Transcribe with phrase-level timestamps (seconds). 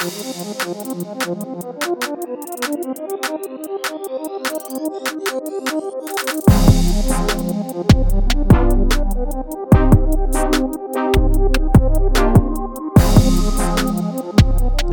[0.00, 0.06] Yo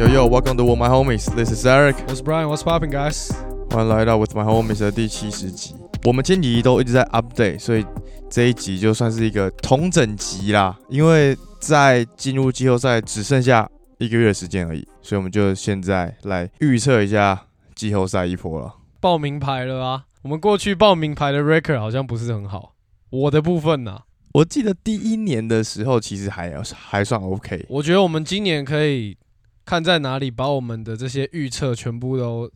[0.08, 1.34] yo, welcome to With My Homies.
[1.34, 1.96] This is Eric.
[2.06, 3.32] What's Brian, What's popping, guys？
[3.70, 5.74] 欢迎来到 With My Homies 的第七十集。
[6.04, 7.86] 我们前几集都一直在 update，所以
[8.30, 10.78] 这一集就算是一个同整集啦。
[10.90, 13.70] 因为在进入季后赛只剩下
[14.00, 18.76] 一个月的时间而已，所以我们就现在来预测一下季后赛一波了。
[19.00, 20.06] 报名牌了啊！
[20.22, 22.76] 我们过去报名牌的 record 好像不是很好。
[23.10, 24.02] 我的部分呢、
[24.34, 29.18] 我记得第一年的时候其实还还算 OK，我觉得我们今年可以
[29.66, 32.52] 看在哪里把我们的这些预测全部都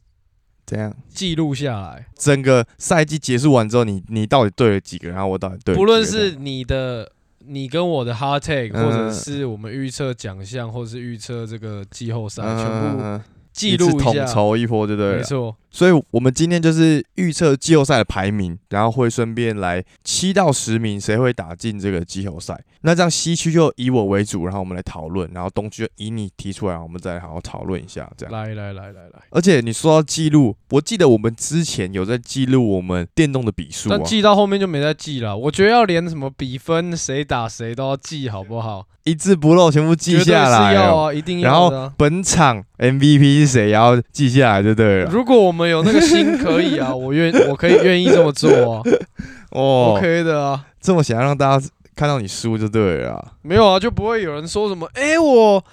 [0.66, 7.12] 怎样记录下来，整个赛季结束完之后，你你到底对了几个，然后我到底对了不论是你的。
[7.48, 14.26] 你跟我的 hard take，嗯或者是我们预测奖项，或者是预测这个季后赛，嗯全部嗯记录一下。
[14.26, 15.18] 筹一波，对不对？
[15.18, 22.62] 没错，所以，我们今天就是预测季后赛的排名，然后会顺便来七到十名谁会打进这个季后赛。
[22.82, 28.12] 那这样西区就以我为主，然后我们来讨论，然后东区就以你提出来，我们再好好讨论一下。
[28.18, 35.38] 这样，来来来来来，而且你说到记录，我记得我们之前有在记录我们电动的比数啊但，记到后面就没再记了。
[35.38, 38.88] 我觉得要连什么比分谁打谁都要记，好不好？
[39.04, 40.70] 一字不漏全部记下来哦。
[40.70, 41.94] 是要啊，一定要然后。
[41.98, 45.10] 本场 MVP 是谁，也要记下来就对了。
[45.12, 48.82] 如果我们有那个心，可以啊， 我愿我可以愿意这么做啊
[49.52, 50.66] 哦，OK 的啊。
[50.80, 53.34] 这么想要让大家看到你输就对了啊。
[53.42, 55.64] 没有啊，就不会有人说什么，哎、我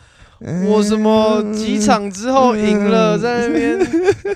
[0.67, 3.79] 我什么几场之后赢了， 在那边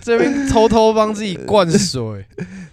[0.00, 2.24] 这边偷偷帮自己灌水，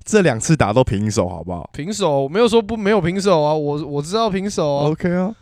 [0.06, 1.70] 这两次打都平手，好不好？
[1.74, 5.36] 平手没有说不没有平手啊，我我知道平手啊，OK 啊，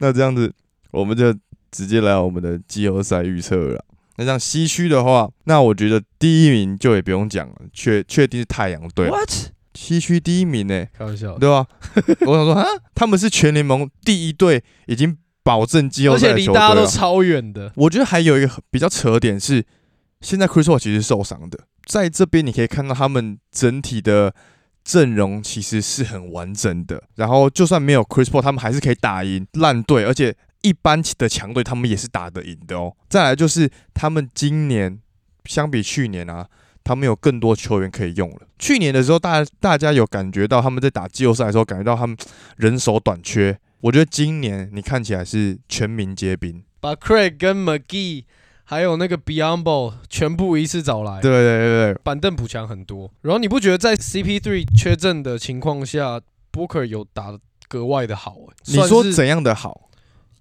[0.00, 0.52] 那这样子
[0.90, 1.32] 我们就
[1.70, 3.84] 直接来我们的季后赛预测了。
[4.20, 9.08] 那像西区的话，那我觉得第一名就也不用讲了，确确定是太阳队。
[9.08, 9.30] What？
[9.72, 11.66] 西区第一名呢、开玩笑，对吧？
[12.26, 16.68] 我想说啊，他们是全联盟第一队，已经保证季后而且离赛的球队了。
[16.68, 19.64] 大家都超远的，我觉得还有一个比较扯的点是，
[20.20, 24.34] 现在 Chris Paul 其实受伤的，在这边你可以看到他们整体的
[24.84, 27.02] 阵容其实是很完整的。
[27.14, 32.94] 然后就算没有 Chris Paul，他们还是可以打赢烂队，而且一般的强队他们也是打得赢的哦。
[33.08, 34.98] 再来就是他们今年
[35.44, 36.46] 相比去年啊。
[36.82, 38.38] 他们有更多球员可以用了。
[38.58, 42.16] 去年的时候，大大家有感觉到他们在打季后赛的时候，感觉到他们
[42.56, 43.56] 人手短缺。
[43.82, 48.24] 我觉得今年你看起来是全民皆兵，把 Craig 跟 McGee
[48.64, 53.12] 还有那个 Biombo 全部一次找来，对对对对，板凳补强很多。
[53.20, 56.18] 然后你不觉得在 CP3 缺阵的情况下
[56.50, 57.38] ，Booker 有打得
[57.68, 58.54] 格外的好、欸？
[58.64, 59.89] 你说怎样的好？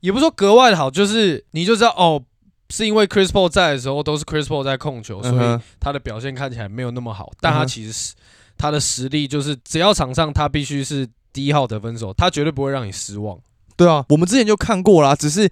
[0.01, 2.21] 也不是说格外的好，就是你就知道哦，
[2.69, 7.31] 是因为 Chris Paul 在的时候都是 Chris Paul 在控球，所以他的表现看起来没有那么好。
[7.39, 8.13] 但他其实是
[8.57, 13.39] 他的实力就是只要场上他必须是第一号得分手，他绝对不会让你失望。
[13.75, 15.49] 对啊，我们之前就看过啦，只是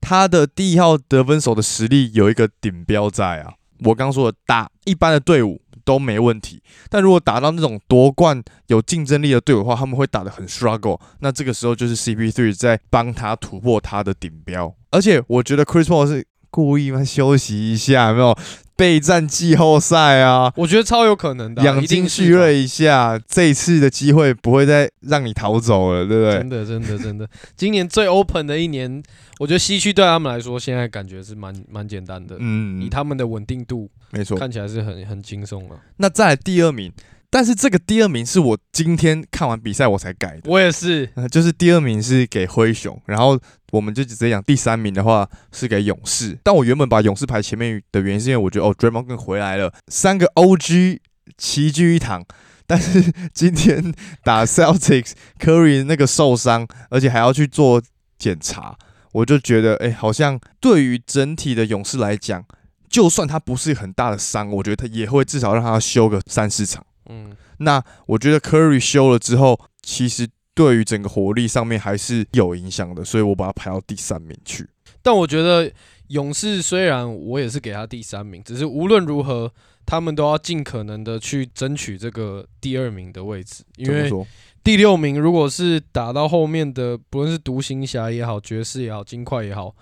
[0.00, 3.54] 他的第一号得分手的实力有一个顶标在啊。
[3.84, 6.60] 我刚说的打一般的队伍都没问题，
[6.90, 11.00] 但如果打到那种夺冠有竞争力的队伍的话，他们会打得很 struggle。
[11.20, 18.36] 那这个时候就是 CP3 在帮他突破他的顶标，而且我觉得 Chris Paul 是故意嘛休息一下，没有？
[18.76, 20.52] 备战季后赛啊？
[20.56, 26.48] 我觉得超有可能的啊、养精蓄锐一下，这一次的机会不会再让你逃走了，对不对真？
[26.48, 29.02] 的，真的，真的， 今年最 open 的一年，
[29.38, 32.36] 我觉得西区对他们来说，现在感觉是蛮蛮简单的。
[32.38, 34.36] 嗯以，他们的稳定度没错。
[34.38, 35.80] 看起来是很很轻松了。
[35.96, 36.92] 那再来第二名，
[37.30, 43.38] 但是这个第二名是我今天看完比赛我才改的，我也是，呃就是第二名是给灰熊，然后
[43.72, 46.38] 我们就直接讲第三名的话是给勇士。
[46.42, 50.98] 但我原本把勇士排前面的原因是因为我觉得哦 d r a m o n 回来了，三个 OG
[51.36, 52.24] 齐聚一堂。
[52.68, 53.94] 但是今天
[54.24, 57.80] 打 Celtics，Curry 那个受伤，而且还要去做
[58.18, 58.76] 检查，
[59.12, 62.44] 我就觉得，哎、好像对于整体的勇士来讲，
[62.88, 66.84] 就算他不是很大的伤，我觉得他也会至少让他休个三四场。
[67.08, 74.68] 嗯，那我觉得 Curry 休了之后，其实对于整个火力上面还是有影响的，所以我把它排到第三名去。
[75.02, 75.70] 但我觉得
[76.08, 79.52] 勇士虽然我也是给他第三名，只是无论如何，
[79.84, 84.26] 他们都要尽可能的去争取这个第二名的位置，因为说？
[84.64, 89.72] 第六名如果是打到后面的，不论是独行侠也好，爵士也好，金块也好，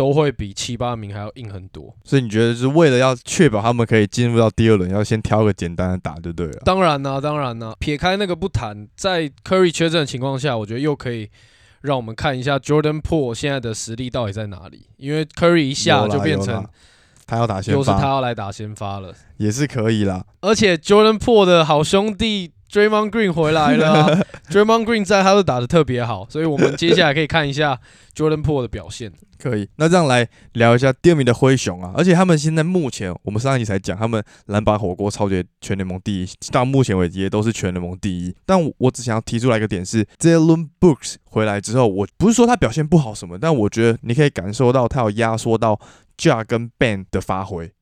[0.00, 1.94] 都会比七八名还要硬很多。
[2.04, 6.58] 所以你觉得是为了要确保他们可以进入到第二轮，要先挑个简单的打就对了。
[6.64, 11.28] 当然啦、当然啦、撇开那个不谈，在 Curry 缺阵的情况下，我觉得又可以
[11.82, 14.86] 让我们看一下 Jordan Po 现在的实力到底在哪里。
[14.96, 16.66] 因为 Curry 一下就变成
[17.26, 20.24] 他要打先发又是他，要来打先发了，也是可以啦。
[20.40, 27.80] 而且 Jordan Po 的好兄弟 Draymond Green 回来了、啊、 Draymond Green 在他都打的特别好，所以我们接下来可以看一下
[28.14, 29.12] Jordan Po 的表现。
[29.42, 38.34] 可以，那这样来聊一下第二名的灰熊啊，而且他们现在目前，我们上一集才讲，他们篮板火锅超级全联盟第一，到目前为止也都是全联盟第一。
[38.44, 45.80] 但我我只想要提出来一个点是 j a l e n Brooks 回来之后，我不是说他表现不好什么，但我觉得你可以感受到他有压缩到
[46.18, 47.72] Ja 跟 Ben 的发挥。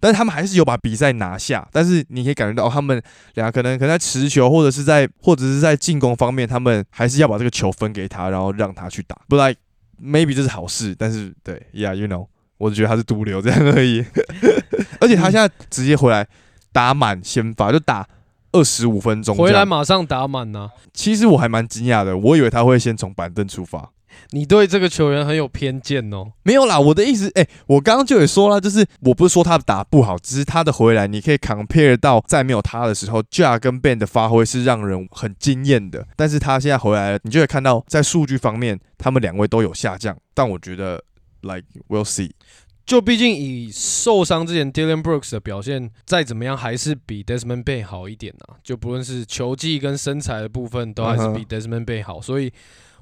[0.00, 3.02] 但是他们还是有把比赛拿下，但是你可以感觉到他们
[3.34, 9.16] 俩可能可能在持球或者是在或者是在进攻方面，他们还是要把这个球分给他，然后让他去打。
[9.28, 9.54] 不然
[10.00, 12.28] maybe 这是好事，但是对，Yeah，you know，
[12.58, 14.04] 我只觉得他是毒瘤这样而已。
[15.00, 16.26] 而且他现在直接回来
[16.72, 18.06] 打满先发，就打
[18.52, 23.90] 二十五分钟，回来马上打满呐、其实我还蛮惊讶的，我以为他会先从板凳出发。
[24.30, 26.32] 你对这个球员很有偏见哦。
[26.42, 36.06] 没有啦，我的意思，哎、我刚刚就也说了，就是我不是说他打不好，只是他的回来，你可以 compare 到在没有他的时候，Ja 跟 Ben 的发挥是让人很惊艳的。
[36.16, 40.16] 但是他现在回来了，你就会看到在数据方面，他们两位都有下降。
[40.34, 41.02] 但我觉得
[41.42, 42.30] ，like we'll see，
[42.86, 48.56] 就毕竟以受伤之前 Dylan Brooks 的表现，再怎么样还是比 Desmond Bain 好一点啊。
[48.62, 52.22] 就不论是球技跟身材的部分，都还是比 Desmond Bain 好。
[52.22, 52.52] 所以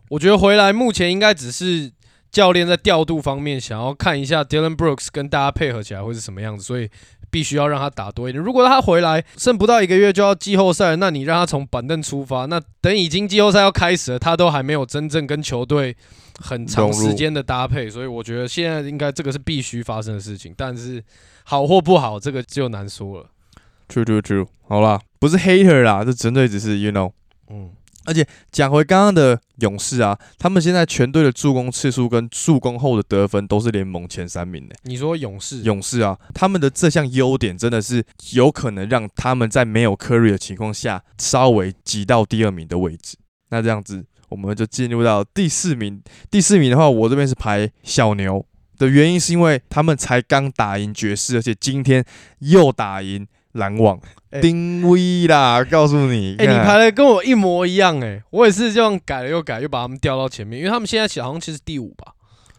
[0.09, 1.91] 我觉得回来目前应该只是
[2.31, 6.89] 教练在调度方面想要看一下 Dylan Brooks 跟大家配合起来会是什么样子，所以
[7.31, 8.43] 必须要让他打多一点。
[8.43, 15.97] 如果他回来剩不到一个月就要季后赛，那你让他从板凳出发，那等已经季后赛要开始了，他都还没有真正跟球队
[16.39, 20.55] 很长时间的搭配，所以我觉得现在应该这个是必须发生的事情。
[20.57, 21.03] 但是
[21.45, 23.27] 好或不好，这个就难说了。
[23.89, 27.13] True True True，好啦，不是 hater 啦，这纯粹只是 you know。
[27.49, 27.71] 嗯，
[28.51, 34.75] 讲回刚刚的勇士啊，他们现在全队的助攻次数跟助攻后的得分都是联盟前三名的。
[34.83, 43.17] 你说勇士，勇士啊，他们的这项优点真的是有可能让他们在没有 Curry 的情况下，稍微挤到第二名的位置。
[43.51, 46.03] 那这样子，我们就进入到第四名。
[46.31, 48.45] 第四名的话，我这边是排小牛
[48.79, 52.05] 的原因，是因为他们才刚打赢爵士，而且今天
[52.41, 53.27] 又打赢
[53.57, 53.99] 篮网。
[54.31, 62.13] 哎丁威啦，告诉你，哎、你看排的跟我一模一样哎、我也是这样改了又改，又把他们调到前面，因为他们现在好像其实第五吧。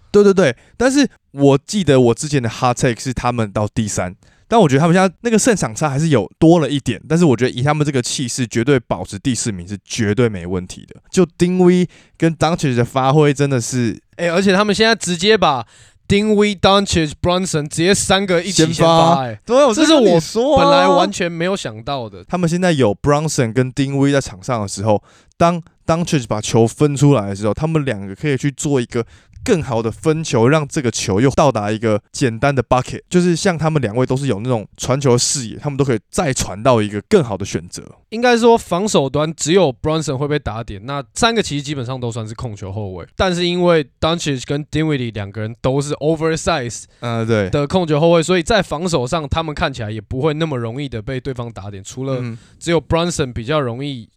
[0.10, 4.16] 对对对，但是我记得我之前的 hot take 是他们到第三，
[4.48, 10.96] 但我觉得他们现在那个胜场差还是有多了一点，但是我觉得以他们这个气势，绝对保持第四名是绝对没问题的。
[11.12, 15.64] 就丁威跟 d u n c h 的发挥真的是哎、而且他们现在直接把
[16.08, 19.28] 丁威、Doncic、Brunson 直接三个一起先先发。
[19.46, 22.24] 对，我这是我说本来完全没有想到的。
[22.24, 25.04] 他们现在有 Bronson 跟丁威在场上的时候，
[25.36, 29.06] 当 d u n c h 把球分出来的时候，他们两个可以去做一个
[29.48, 37.82] 更好的分球，让这个球又到达一个简单的 bucket，就是像他们两位都是有那种传球视野，他们都可以再传到一个更好的选择。
[38.10, 54.10] 应该说防守端只有 Brunson 会被打点，那三个其实基本上都算是控球后卫，但是因为 Doncic 跟 Dinwiddie 两个人都是 oversize 嗯、对，的控球后卫，所以在防守上他们看起来也不会那么容易的被对方打点，除了嗯，只有 Brunson 比较容易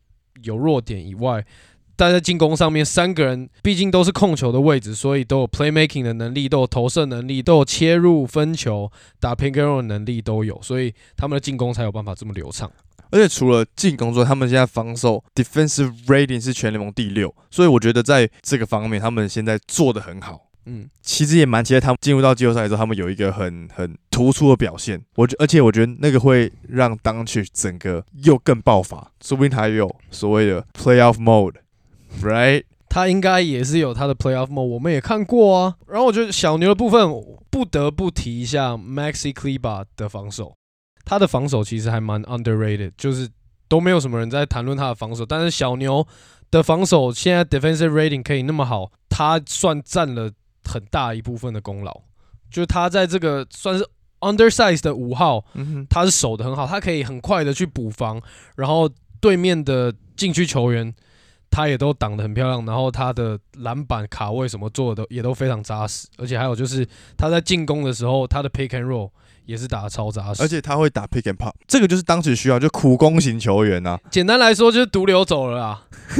[0.43, 1.45] 有弱点以外，
[2.01, 12.73] 但在进攻上面，三个人毕竟都是控球的位置，所以都有 playmaking 的能力，都有投射能力，都有切入分球、打 pick and roll 的能力都有，所以他们的进攻才有办法这么流畅。
[13.11, 20.47] 而且除了进攻之外，他们现在防守 defensive rating 是全联盟第六，所以我觉得在这个方面，他们现在做的很好。
[20.65, 24.99] 嗯，其实也蛮期待他们进入到季后赛的时候，他们有一个很很突出的表现。
[25.17, 31.21] 我觉，而且我觉得那个会让当去整个又更爆发，说不定还有所谓的 playoff
[32.11, 32.65] mode，right？
[32.89, 35.77] 他应该也是有他的 playoff mode，我们也看过啊。
[35.87, 37.09] 然后我觉得小牛的部分
[37.49, 40.57] 不得不提一下 Maxi Kleber 的防守，
[41.05, 43.29] 他的防守其实还蛮 underrated，就是
[43.69, 46.05] 都没有什么人在谈论他的防守，但是小牛
[46.51, 50.29] 的防守现在 defensive rating 可以那么好，他算占了
[50.65, 52.01] 很大一部分的功劳，
[52.51, 53.89] 就是他在这个算是
[54.19, 58.21] undersize 的五号，嗯，他是守的很好，他可以很快的去补防，
[58.57, 58.91] 然后
[59.21, 60.93] 对面的禁区球员
[61.51, 69.11] 他也都挡得很漂亮，然后他的篮板卡位什么做的也都非常扎实，而且还有就是他在进攻的时候，他的 pick and roll
[69.47, 73.99] 也是打得超扎实，而且他会打 pick and pop，这个就是当时需要，就苦攻型球员啊。
[74.11, 75.87] 简单来说就是毒瘤走了啊，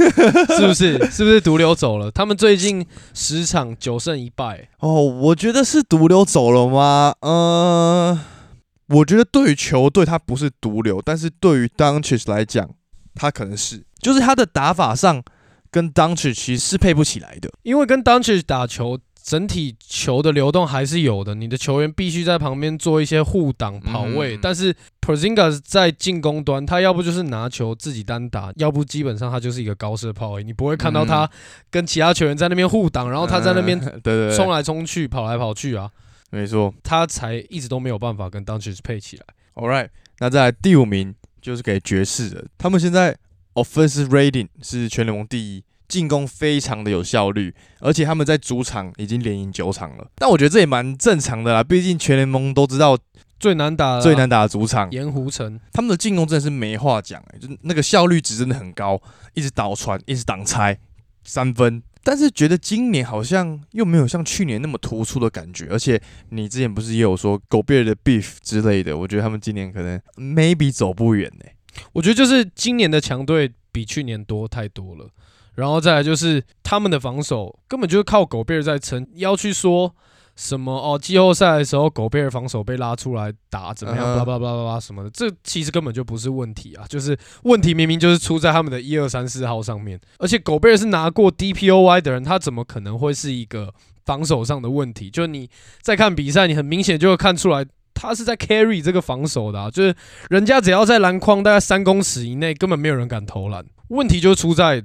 [0.59, 0.99] 是不是？
[1.09, 2.11] 是不是毒瘤走了？
[2.11, 7.15] 他们最近十场九胜一败，哦，我觉得是毒瘤走了吗？
[7.21, 8.19] 呃，
[8.89, 12.69] 我觉得对于球队他不是毒瘤，但是对于 d u n c h 来讲，
[13.15, 15.23] 他可能是，就是他的打法上
[15.69, 18.99] 跟 d u n c h 其实是配不起来的，因为跟 d u n c h 打球。
[19.23, 31.29] 整体球的流动还是有的，你的球员必须在旁边做一些护挡跑位，但是 p r z i n g a 在进攻端，他要不就是拿球自己单打，要不基本上他就是一个高射炮位，你不会看到他
[31.69, 35.91] 跟其他球员在那边护挡，然后他在那边 对对冲来冲去、跑来跑去啊，
[36.31, 39.25] 没错，他才一直都没有办法跟 d u n c h 配起来。
[39.53, 43.15] All right，那在第五名就是给爵士的，他们现在
[43.53, 45.63] offensive rating 是全联盟第一。
[45.87, 50.07] 进攻非常的有效率，而且他们在主场已经连赢九场了。
[50.15, 52.97] 但我觉得这也蛮正常的啦，毕竟全联盟都知道
[53.37, 59.01] 最难打、最难打的主场盐湖城，他们的进攻真的是没话讲，哎，就那个效率值真的很高，
[59.33, 60.79] 一直倒传，一直挡拆
[61.25, 61.83] 三分。
[62.03, 71.45] 但是觉得今年好像又没有像去年那么突出的感觉，而且你之前不是也有说狗贝尔的 beef 之类的，我觉得他们今年可能 maybe 走不远呢。
[71.93, 75.07] 我觉得就是今年的强队比去年多太多了。
[75.55, 79.93] 然后再来就是他们的防守根本就是靠狗贝尔在撑，要去说
[80.37, 80.97] 什么哦？
[80.97, 84.03] 季后赛的时候狗贝尔防守被拉出来打怎么样？
[84.03, 86.85] 巴拉巴拉巴拉什么的，这其实根本就不是问题啊！
[86.87, 93.73] 就是问题明明就是出在他们的一二三四号上面，而且狗贝尔是拿过 DPOY 的人，他怎么可能会是一个
[94.05, 95.09] 防守上的问题？
[95.09, 95.49] 就你
[95.81, 97.65] 在看比赛，你很明显就会看出来
[98.01, 99.95] 他是在 carry 这个防守的，啊，就是
[100.29, 103.65] 人家只要在篮筐大概三公尺以内，根本没有人敢投篮。
[103.89, 104.83] 问题就出在。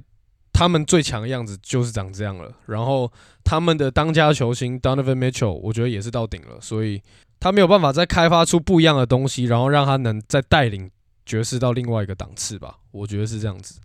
[0.53, 3.11] 他们最强的样子就是长这样了，然后
[3.43, 6.99] 他们的当家球星 Donovan Mitchell，我觉得也是到顶了，所以
[7.39, 10.89] 他没有办法再开发出不一样的东西，然后让他能再带领
[11.27, 13.79] 爵士到另外一个档次吧，我觉得是这样子。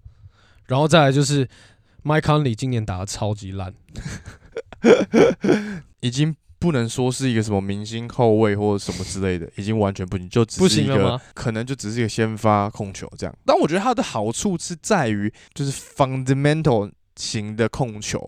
[0.67, 1.47] 然后再来就是
[2.05, 3.75] Mike Conley 今年打的超级烂，
[6.01, 6.35] 已经。
[6.63, 13.37] 不能说是一个什么明星后卫或者什么之类的， 已经完全不行，就只是一个可能就只是一个先发控球这样。
[13.45, 18.19] 但我觉得它的好处是在于，就是 fundamental 型的控球，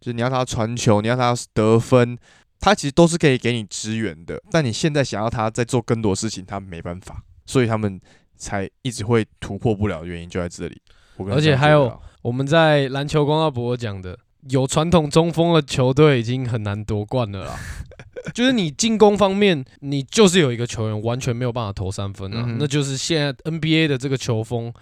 [0.00, 2.18] 就是你要他传球，你要他得分，
[2.58, 4.42] 他其实都是可以给你支援的。
[4.50, 8.00] 但你现在想要他在做更多事情，他没办法，所以他们
[8.36, 10.82] 才一直会突破不了，原因就在这里。
[11.30, 14.18] 而且还有我们在篮球公告博讲的。
[14.50, 17.58] 有传统中锋的球队已经很难夺冠了啦。
[18.34, 24.72] 就是你进攻方面，你就是有一个球员完全没有办法投三分啊，那就是现在 NBA 的这个球风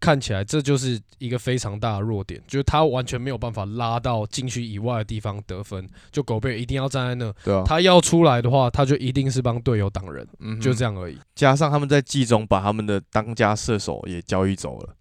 [0.00, 5.86] 看起来，这就是一个非常大的弱点，就是他完全没有办法拉到禁区以外的地方得分。
[6.10, 10.26] 就狗贝一定要站在那，对啊，他要出来的话，他就一定是帮队友挡人，
[10.60, 11.16] 就这样而已。
[11.36, 14.94] 加上他们在季中把他们的当家射手也交易走了。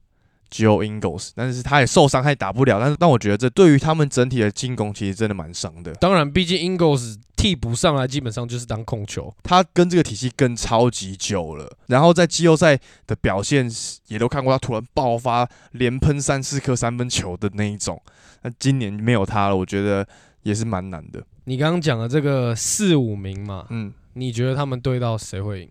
[0.51, 2.80] Joe Ingles，但是他也受伤，他也打不了。
[2.80, 5.94] 但是，但我觉得这对于他们整体的进攻其实真的蛮伤的。
[5.96, 11.72] 当然，毕竟 Ingles 替补上来基本上就是当控球，他跟这个体系跟超级久了。
[11.88, 13.70] 然后在季后赛的表现
[14.08, 18.01] 也都看过，他突然爆发，连喷三四颗三分球的那一种。
[18.42, 20.08] 那今年没有他了，我觉得
[20.44, 21.24] 也是蛮难的。
[21.46, 25.70] 你刚刚讲的这个四五名嘛，嗯，你觉得他们对到谁会赢？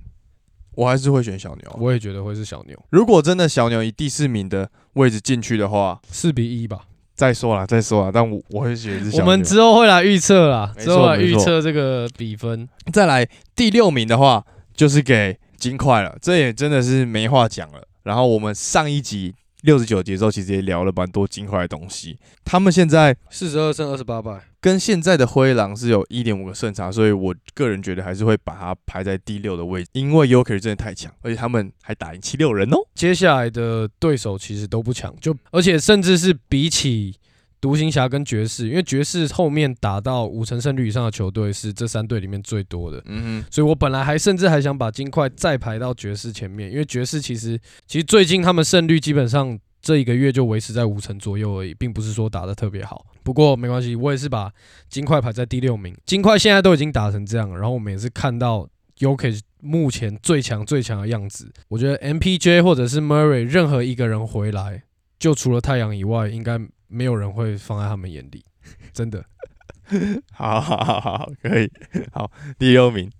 [0.77, 2.81] 我还是会选小牛，我也觉得会是小牛。
[2.91, 6.83] 如果真的小牛以第四名的位置进去的话，四比一吧。
[7.17, 9.25] 再说了，再说了，但我我会选是小牛。
[9.25, 12.69] 我们之后会来预测啦，之后来预测这个比分。
[12.93, 17.83] 再来第六名的话，就是给金块了，这也真的是没话讲了。
[18.05, 19.35] 然后我们上一集。
[19.63, 22.17] 六十九节奏其实也聊了蛮多金块的东西。
[22.45, 32.79] 他们现在四十二胜二十八败，跟现在的灰狼是有一点五个胜差，所以我个人觉得还是会把它排在第六的位置，因为 Yoker 真的太强，而且他们还打赢七六人哦。
[32.93, 37.15] 接下来的对手其实都不强，就而且甚至是比起。
[37.59, 53.07] 独行侠跟爵士，因为爵士后面打到五成胜率以上的球队是这三队里面最多的，嗯哼，所以我本来还甚至还想把金块再排到爵士前面，因为爵士其实其实最近他们胜率基本上这一个月就维持在五成左右而已，并不是说打的特别好。
[53.23, 54.53] 不过没关系，我也是把
[54.89, 55.97] 金块排在第六名。
[56.05, 61.53] 金块现在都已经打成这样，然后我们也是看到 UK 目前最强最强的样子。
[61.69, 64.83] 我觉得 MPJ 或者是 Murray 任何一个人回来，
[65.21, 66.61] 就除了太阳以外，应该。
[66.89, 68.45] 没有人会放在他们眼里，
[68.93, 69.25] 真的。
[70.33, 71.69] 好好好好，可以。
[72.13, 73.11] 好，第六名，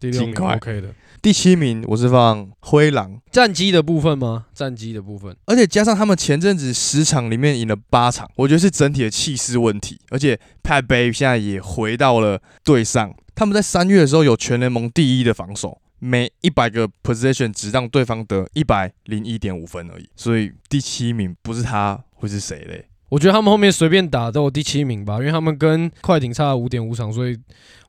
[0.00, 0.94] 第六名 OK 的。
[1.22, 4.46] 第七名我是放灰狼战机的部分吗？
[4.54, 10.00] 战机的部分，而且加上他们前阵子十场里面赢了八场，我觉得是整体的气势问题。
[10.08, 20.08] 而且 Pat Bay 现在也回到了队上，他们在三月的时候有全联盟第一的防守，每一百个 position 只让对方得一百零一点五分而已。
[20.16, 22.86] 所以第七名不是他会是谁嘞？
[23.10, 27.36] 我觉得他们后面随便打都有第七名吧，因为他们跟快艇差了五点五场，所以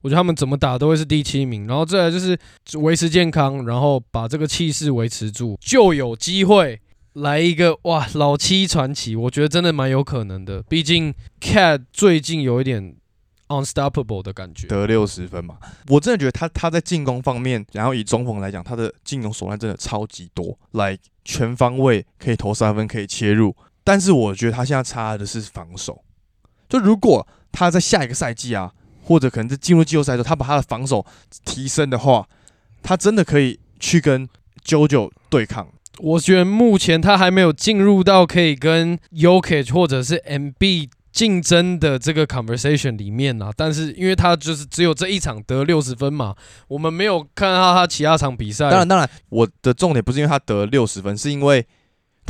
[0.01, 1.67] 我觉得他们怎么打都会是第七名。
[1.67, 2.37] 然后再来就是
[2.79, 6.81] 维持健康，然后把这个气势维持住，就有机会
[7.13, 10.63] 来一个哇老七传奇，我觉得真的蛮有可能的。
[10.63, 12.95] 毕竟 Cat 最近有一点
[13.49, 15.57] unstoppable 的感觉，得六十分嘛。
[15.89, 23.55] 我真的觉得他他在进攻方面，然后以中锋来讲，他的进攻手段真的超级多，like 全方位可以投三分，可以切入。
[23.83, 26.03] 但是我觉得他现在差的是防守。
[26.69, 28.71] 就如果他在下一个赛季啊，
[29.03, 31.05] 或者可能在进入季后赛的时候，他把他的防守
[31.43, 32.27] 提升的话，
[32.81, 34.29] 他真的可以去跟
[34.63, 35.67] JoJo 对抗。
[35.99, 43.51] 我觉得目前他还没有进入到可以跟 Yokich 或者是 MB 竞争的这个 conversation 里面啊。
[43.55, 46.33] 但是因为他就是只有这一场得六十分嘛，
[46.69, 48.69] 我们没有看到他其他场比赛。
[48.69, 51.67] 当然，当然，我的重点不是因为他得六十分，是因为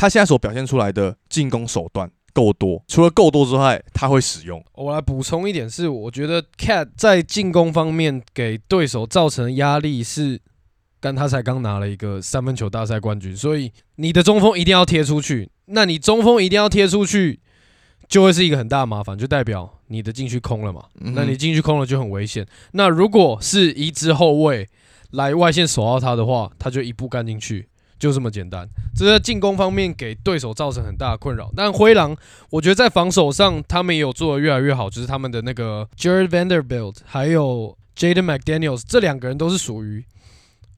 [0.01, 2.83] 他现在所表现出来的进攻手段够多。
[2.87, 4.59] 除了够多之外，他会使用。
[4.73, 10.41] 我来补充一点是，我觉得 Cat 在进攻方面给对手造成压力是。
[10.99, 15.51] 但他才刚拿了一个三分球大赛冠军，所以你的中锋一定要贴出去。
[15.65, 17.39] 那你中锋一定要贴出去，
[18.07, 20.85] 就会是一个很大的麻烦，就代表你的禁区空了嘛？
[20.95, 22.43] 那你禁区空了就很危险。
[22.71, 24.67] 那如果是一支后卫
[25.11, 27.67] 来外线守到他的话，他就一步干进去，
[28.01, 28.67] 就这么简单。
[28.95, 31.51] 这在进攻方面给对手造成很大的困扰。
[31.55, 32.17] 但灰狼，
[32.49, 40.03] 我觉得在防守上他们也有做的越来越好，就是他们的那个 Jared Vanderbilt 还有 Jaden McDaniels 这两个人都是属于。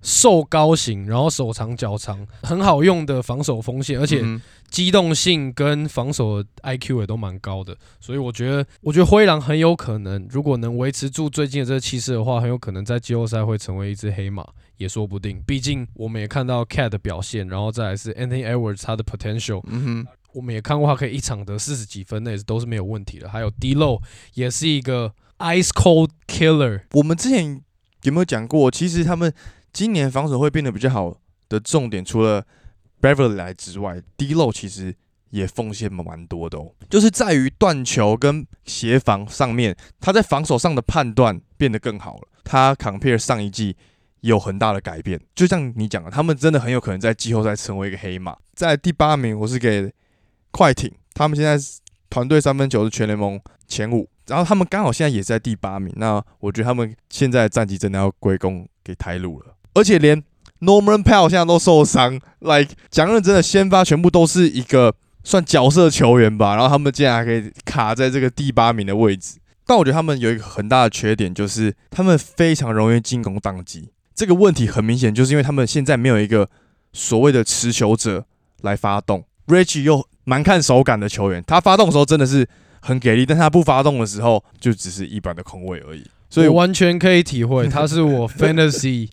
[0.04, 4.22] 瘦高型，然后手长脚长，很好用的防守锋线，而且
[4.70, 14.46] 机动性跟防守 IQ 也都蛮高的，所以我觉得，我觉得灰狼很有可能，如果能维持住最近的这个气势的话，很有可能在季后赛会成为一只黑马，
[14.78, 15.42] 也说不定。
[15.48, 23.30] 毕竟我们也看到 Cat 的表现，然后再来是 Anthony Edwards 他的 potential，嗯哼，我们也看过他可以一场得四十几分，那也是都是没有问题的。
[23.30, 24.02] 还有 D Low
[24.34, 26.82] 也是一个 ice cold killer。
[26.92, 27.62] 我们之前
[28.02, 28.70] 有没有讲过？
[28.70, 29.34] 其实他们。
[29.74, 31.14] 今年防守会变得比较好
[31.50, 32.46] 的重点，除了
[33.02, 34.96] Beverly 来之外，D Low 其实
[35.32, 42.28] 也奉献蛮多的哦，就是在于断球跟协防上面，他在防守上的判断变得更好了。
[42.44, 43.76] 他 compare 上一季
[44.22, 48.38] 有很大的改变，就像你讲的，他们真的很有可能在季后赛成为一个黑马。
[48.54, 49.92] 在第八名，我是给
[50.52, 51.58] 快艇，他们现在
[52.10, 59.53] 团队三分球是全联盟前五，然后他们刚好现在也在第八名，那我觉得他们现在战绩真的要归功给台鲁了。
[59.74, 60.24] 而且连
[60.60, 66.56] Norman Powell 现在都受伤，like 讲认真的，先发全部都是一个算角色球员吧。
[66.56, 69.38] 然后他们竟然还可以卡在这个第八名的位置。
[69.66, 73.90] 但我觉得他们有一个很大的缺点，就是他们非常容易进攻宕机。
[74.14, 76.50] 这个问题很明显，就是因为他们现在没有一个
[76.94, 78.26] 所谓的持球者
[78.62, 79.26] 来发动。
[79.48, 82.48] Rich 又蛮看手感的球员，他发动的时候真的是
[82.80, 86.06] 很给力，但他不发动的时候就只是一般的空位而已。
[86.30, 89.10] 所以完全可以体会，他是我 Fantasy。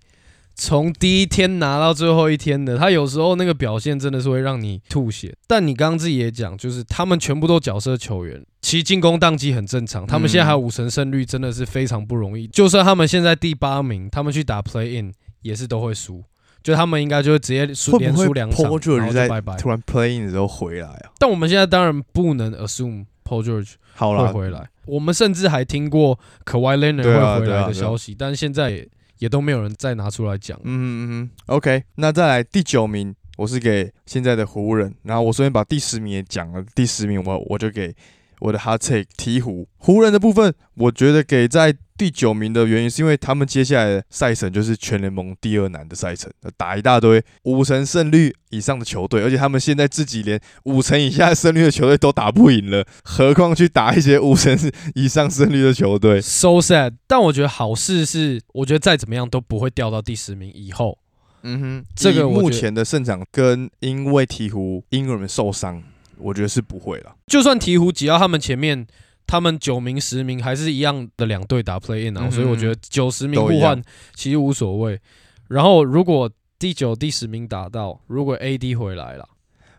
[0.54, 5.34] 从第一天拿到最后一天的，他有时候那个表现真的是会让你吐血。
[5.46, 10.06] 但你刚刚自己也讲，就是他们全部都角色球员，其实进攻宕机很正常。
[10.06, 12.46] 他们现在还有五成胜率，真的是非常不容易。
[12.48, 16.22] 就算他们现在第八名，他们去打 Play In 也是都会输。
[16.62, 19.56] 就他们应该就会直接输，连输两场，然后就拜拜。
[19.56, 21.10] 突然 Play In 的时候回来啊！
[21.18, 24.68] 但我们现在当然不能 assume Paul George 好会回来。
[24.84, 28.86] 我们甚至还听过 Kawhi Leonard 会回来的消息，但是现在。
[29.20, 30.58] 也都没有人再拿出来讲。
[30.64, 34.92] 嗯嗯嗯，OK，那再来第九名，我是给现在的湖人。
[35.04, 37.94] 然后我顺便把第十名也讲了，第十名我我就给。
[38.40, 54.58] 我的 hot take 鹈鹕湖人的部分，我觉得给在第九名的原因，是因为他们接下来的赛程就是全联盟第二难的赛程，打一大堆五成胜率以上的球队，而且他们现在自己连五成以下胜率的球队都打不赢了，何况去打一些五成
[54.94, 56.94] 以上胜率的球队？So sad。
[57.06, 60.98] 但我觉得好事是，我觉得再怎么样都不会掉到第十名以后。
[61.42, 65.82] 嗯哼，这个目前的胜场跟因为鹈鹕英格兰受伤。
[66.20, 67.14] 我觉得是不会了。
[67.26, 68.86] 就算鹈鹕挤到他们前面，
[69.26, 73.80] 他们九名、十名还是一样的两队打 play in 啊，所以我觉得九十名互换
[74.14, 75.00] 其实无所谓。
[75.48, 79.28] 然后如果第九、第十名打到，如果 AD 回来了，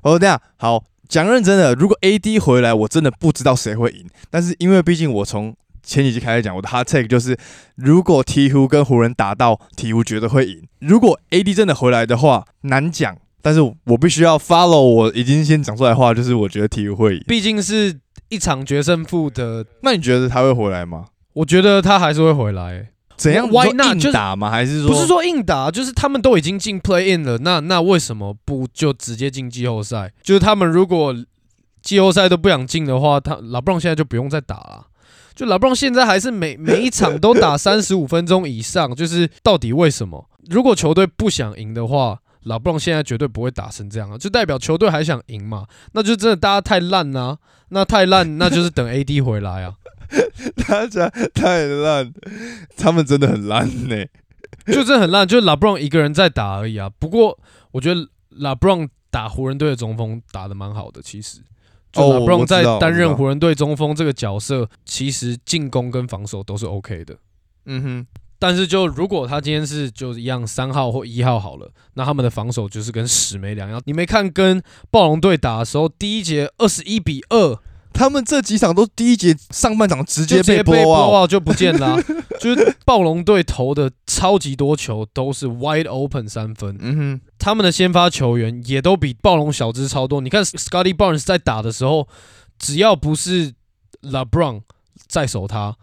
[0.01, 4.07] 哦，这样好讲认真的，如果 AD 回来，我真的不知道谁会赢。
[4.29, 7.37] 但是因为毕竟我从前几集开始讲，我的 hard take 就是，
[7.75, 10.67] 如果鹈鹕跟湖人打到，鹈鹕绝对会赢。
[10.79, 13.17] 如果 AD 真的回来的话，难讲。
[13.41, 17.99] 但是我必须要 follow 我已经先讲出来的话，就是我觉得体育会赢，毕竟是
[18.29, 19.65] 一场决胜负的。
[19.81, 21.05] 那你觉得他会回来吗？
[21.33, 22.89] 我觉得他还是会回来。
[23.17, 24.03] 怎样？Why not？
[24.03, 24.49] 硬打吗？
[24.49, 25.69] 还是说不是说硬打？
[25.69, 30.11] 就是他们都已经进 play in 了，那那为什么不就直接进季后赛？
[30.23, 31.15] 就是他们如果
[31.83, 34.87] 季后赛都不想进的话，他老布朗现在就不用再打了。
[35.35, 40.27] 就老布朗现在还是每每一场都打三十五分钟以上，就是到底为什么？
[40.49, 42.20] 如果球队不想赢的话？
[42.43, 47.37] 老布朗现在绝对不会打成这样啊，就代表球队还想赢嘛，那就真的大家太烂啊，
[47.69, 49.75] 那太烂， 那就是等 AD 回来啊。
[50.67, 52.13] 大家太烂，
[52.75, 54.05] 他们真的很烂呢、
[54.65, 56.89] 就真的很烂，就是拉布朗一个人在打而已啊。
[56.99, 57.39] 不过
[57.71, 61.39] 我觉得拉布朗打湖人队的中锋打的蛮好的，其实。
[61.91, 67.17] 就哦拉布朗在担任湖人队中锋这个角色，其实进攻跟防守都是 OK 的。
[67.65, 68.07] 嗯哼，
[68.41, 73.79] 但是就如果他今天是就一样三号或一号好了，那他们的防守就是跟屎没两样。
[73.85, 77.59] 你没看跟暴龙队打的时候，第一节二十一比二，
[77.93, 81.95] 他们这几场都第一节上半场直接被就直接被 blow out，out 就不见啦、
[82.41, 90.19] 就是暴龙队投的超级多球都是 wide open 三分，嗯哼，他们的先发球员也都比暴龙小只超多。
[90.19, 92.07] 你看 Scotty Barnes 在打的时候，
[92.57, 93.53] 只要不是
[94.01, 94.61] LeBron
[95.07, 95.75] 在守他，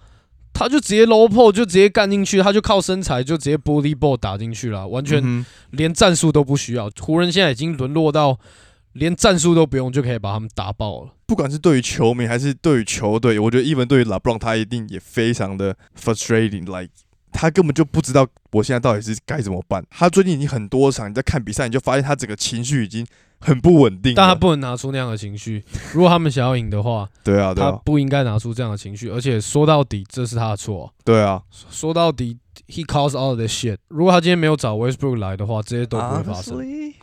[0.58, 6.90] 他就直接 low pull 就直接干进去，他就靠身材就直接 bully ball 打进去了，完全连战术都不需要。
[7.00, 8.36] 湖人现在已经沦落到
[8.94, 11.14] 连战术都不用就可以把他们打爆了。
[11.26, 16.90] 不管是对于球迷还是对于球队，我觉得 even 对于 LeBron 他一定也非常的 frustrating，like
[17.30, 19.84] 他根本就不知道我现在到底是该怎么办。
[19.90, 23.06] 他最近已经很多场，你在看比赛，你就发现他整个情绪已经
[23.40, 24.14] 很不稳定。
[24.14, 25.64] 但他不能拿出那样的情绪。
[25.92, 29.08] 如果他们想要赢的话，对啊，他啊，不应该拿出这样的情绪。
[29.10, 30.92] 而且说到底，这是他的错。
[31.04, 32.36] 对啊，说到底
[32.68, 33.76] ，he caused all this shit。
[33.88, 36.58] 如果他今天没有找 Westbrook 来的话，这些都不会发生。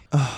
[0.10, 0.30] 啊。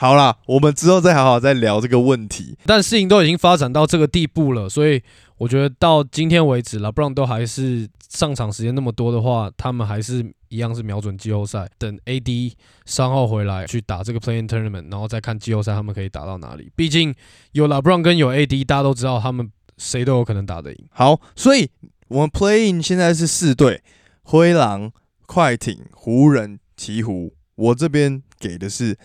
[0.00, 2.56] 好啦，我们之后再好好再聊这个问题。
[2.64, 5.02] 但事情都已经发展到这个地步了，所以
[5.38, 12.52] 我觉得到今天为止，拉布朗都还是上场时间那么多的话，他们还是一样是瞄准季后赛，等 AD
[12.86, 16.70] 伤后回来去打这个 Play-in Tournament，然后再看季后赛他们可以打到哪里。
[16.76, 17.12] 毕竟
[17.50, 20.86] 有拉布朗跟有 AD，大家都知道他们谁都有可能打得赢。
[20.90, 21.68] 好，所以
[22.06, 23.82] 我们 playing 现在是四队：
[24.22, 24.92] 灰狼、
[25.26, 27.32] 快艇、湖人、鹈鹕。
[27.56, 28.96] 我这边给的是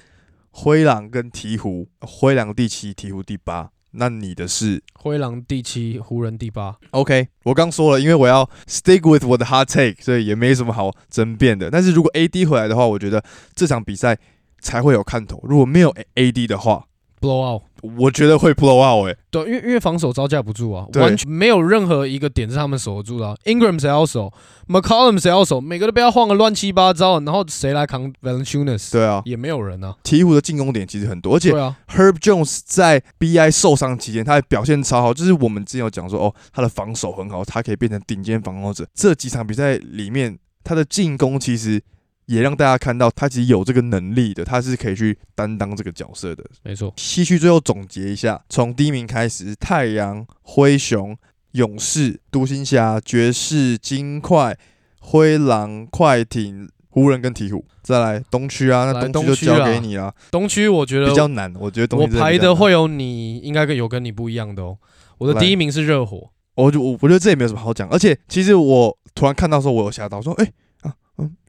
[0.56, 3.72] 灰狼跟鹈鹕，灰狼第七，鹈鹕第八。
[3.96, 6.78] 那你的是灰狼第七，湖人第八。
[6.92, 7.28] OK？
[7.44, 11.72] 我刚说了，因为我要 stick with 我的 hard take，所以也没什么好争辩的。
[11.72, 13.24] 但是如果 AD 回来的话，我觉得
[13.56, 14.18] 这场比赛
[14.60, 15.40] 才会有看头。
[15.44, 16.88] 如果没有 AD 的话
[17.20, 17.64] ，blow out。
[17.84, 23.36] 我觉得会 blow out 哎、对，因为因为防守招架不住啊，完全没有任何一个点是他们守得住的、啊。
[23.44, 24.32] Ingram 谁要守
[24.68, 28.92] ，McCollum 谁要守，每个都被他晃个乱七八糟，然后谁来扛 Valanciunas？
[28.92, 29.96] 对啊，也没有人啊。
[30.04, 35.14] 鹈鹕的进攻点其实很多，而且，Herb Jones 在 BI 受伤期间，他的表现超好。
[35.14, 38.88] 就是我们之前有讲说，哦，他的防守很好，他可以变成顶尖防守者。
[38.94, 41.82] 这几场比赛里面，他的进攻其实
[42.26, 46.44] 也让大家看到，他其实有这个能力的，他是可以去担当这个角色的。
[46.64, 46.94] 没错。
[46.98, 51.18] 西区最后总结一下，从第一名开始：太阳、灰熊、
[51.52, 54.58] 勇士、独行侠、爵士、金块、
[55.00, 57.62] 灰狼、快艇、湖人跟鹈鹕。
[57.82, 61.54] 再来东区啊，那东区就交给你啦，东区我觉得比较难。
[61.60, 64.78] 我觉得东我区真比较难排的会有你应该跟有跟你不一样的哦。
[65.18, 70.50] 我的第一名是热火，我就我我觉得这也没有什么好讲，而且其实我突然看到的时候，我有吓到，说，哎、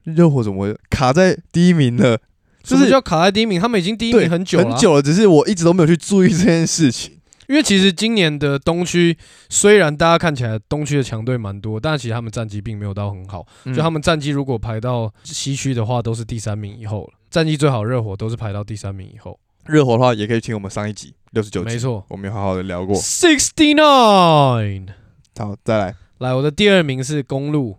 [0.05, 2.19] 热火怎么会卡在第一名了？
[2.63, 3.61] 就是叫卡在第一名？
[3.61, 7.19] 他们已经第一名很久了啊、很久了，只是我一直都没有去注意这件事情。
[7.47, 9.15] 因为其实今年的东区
[9.51, 13.47] 虽然大家看起来东区的强队蛮多，但其实他们战绩并没有到很好。
[13.67, 17.13] 就他们们战绩如果排到西区的话，都是第三名以后了。
[17.29, 19.39] 战绩最好热火都是排到第三名以后。
[19.67, 22.97] 热火的话，也可以听我们上一集六十九集，没错我们有好好的聊过。
[22.97, 24.89] ，sixty nine。
[25.37, 27.77] 好，再来来，我的第二名是公路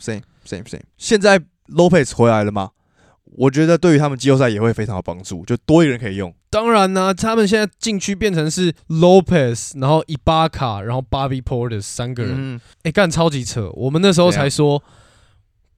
[0.00, 0.82] ，，same same same。
[0.96, 2.70] 现在 Lopez 回来了吗？
[3.36, 6.34] 我觉得对于他们季后赛也会非常有帮助，就多一个人可以用。
[6.50, 13.70] 当然呢、他们现在禁区变成是 Lopez，然后伊巴卡，然后 Bobby Porter 三个人，嗯，哎、干超级扯。
[13.74, 14.82] 我们那时候才说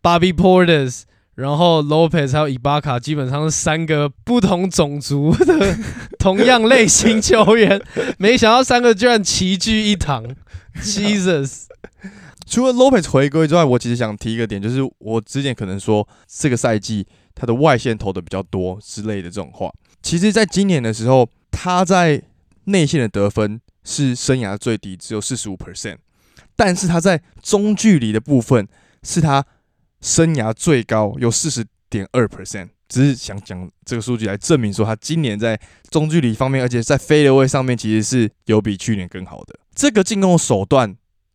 [0.03, 1.03] Bobby Porter，
[1.35, 5.77] 然后 Lopez 还有伊巴卡，基本上是三个不同种族的
[6.19, 7.83] 同样类型球员，
[8.17, 10.25] 没想到三个居然齐聚一堂
[10.81, 11.67] ，Jesus！
[12.53, 19.73] 除了 Lopez 回归之外，我其实想提一个点，就是我之前可能说这个赛季他的外线投的比较多之类的这种话。
[20.03, 22.23] 其实，在今年的时候，他在
[22.65, 25.97] 内线的得分是生涯最低，只有四十五 percent，
[26.55, 28.69] 但是他在中距离的部分
[29.03, 29.43] 是他
[30.03, 32.69] 生涯最高，有四十点二 percent。
[32.87, 39.59] 只是想讲这个数据来证明说，他今年在中距离方面，而且在飞的位上面，其实是有比去年更好的。
[39.75, 40.95] 这个进攻手段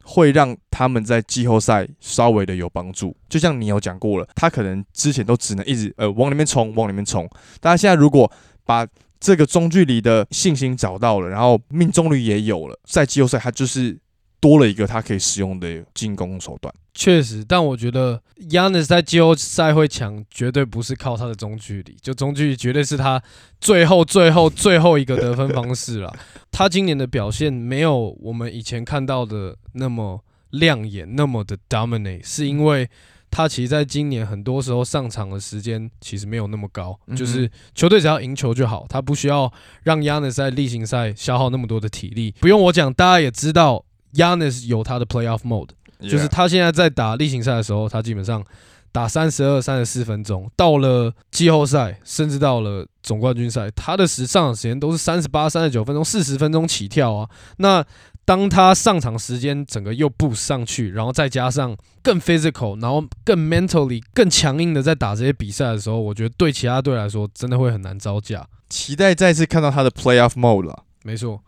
[0.09, 3.13] 会让他们在季后赛稍微的有帮助。
[3.27, 7.29] 就像你有讲过了，他可能之前都只能一直呃往里面冲，往里面冲。
[7.59, 8.31] 但他现在如果
[8.65, 8.87] 把
[9.19, 13.97] 这个中距离的信心找到了，然后命中率也有了，在季后赛他就是
[14.39, 16.73] 多了一个他可以使用的进攻手段。
[16.97, 23.21] 确实，但我觉得 Yanis 在季后赛会强，绝对不是靠他的中距离，就中距离绝对是他
[23.61, 26.11] 最后、最后、最后一个得分方式了。
[26.51, 32.89] 他今年的表现没有我们以前看到的那么亮眼，那么的 dominate，是因为
[33.29, 42.33] 他其实在今年很多时候上场的时间其实没有那么高，就是球队只要赢球就好，他不需要让 Yanis 在例行赛消耗那么多的体力。
[42.39, 45.69] 不用我讲，大家也知道 Yanis 有他的 playoff mode。
[45.99, 48.43] 就是他现在在打例行赛的时候，他基本上
[48.91, 57.29] 打三十二、三十四分钟；到了季后赛，甚至到了总冠军赛，他的时上场时间都是三十八、三十九分钟、四十分钟起跳啊。
[57.57, 57.83] 那
[58.25, 68.45] 当他上场时间整个又 boost 上去，然后再加上更 physical，然后更 mentally 更强硬的在打这些比赛的时候，我觉得对其他队来说真的会很难招架。
[68.69, 70.83] 期待再次看到他的 playoff mode 了。
[71.03, 71.41] 没错。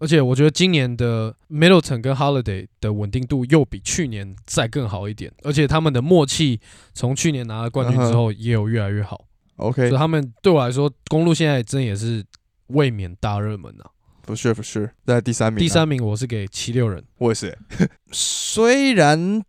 [0.00, 6.58] 而且我觉得今年的 Middleton 跟 Holiday 的稳定度又比去年再更好一点，而且他们的默契
[6.94, 9.26] 从去年拿了冠军之后也有越来越好。
[9.56, 12.24] OK，所以他们对我来说，公路现在真也是
[12.68, 13.90] 卫冕大热门啊。
[14.22, 15.60] 不是不是，在第三名。
[15.60, 17.56] 第三名我是给七六人，我也是。
[18.10, 19.42] 虽然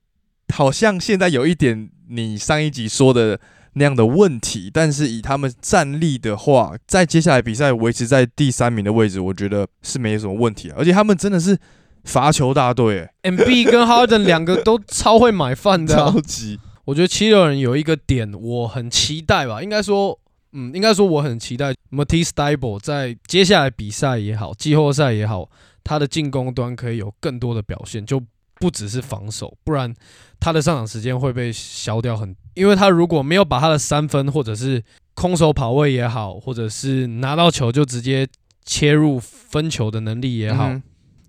[0.54, 3.40] 好像现在有一点你上一集说的。
[3.74, 10.76] 那样的问题，但是以他们战力的话，在接下来比赛维持在第三名的位置，我觉得是没什么问题啊。
[10.78, 11.58] 而且他们真的是
[12.04, 16.60] 罚球大队，M B 跟 Harden 两个都超会买饭的，超级。
[16.84, 20.20] 我觉得七六人有一个点，我很期待吧，应该说，
[20.52, 25.50] 嗯，应该说我很期待 Matisse t a b l e 在接下来比赛也好，季后赛也好，
[25.84, 28.22] 他的进攻端可以有更多的表现，就
[28.56, 29.94] 不只是防守，不然
[30.40, 32.36] 他的上场时间会被消掉很。
[32.54, 34.84] 因为他如果没有把他的三分，或者是
[35.14, 38.28] 空手跑位也好，或者是拿到球就直接
[38.66, 40.72] 切入分球的能力也好，